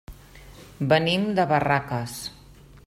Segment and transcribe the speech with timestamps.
[0.93, 2.19] Venim de Barraques.